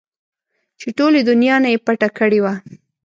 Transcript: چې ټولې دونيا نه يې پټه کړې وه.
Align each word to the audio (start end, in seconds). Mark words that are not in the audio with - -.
چې 0.79 0.87
ټولې 0.97 1.19
دونيا 1.29 1.55
نه 1.63 1.69
يې 1.73 1.79
پټه 1.85 2.09
کړې 2.17 2.39
وه. 2.43 2.53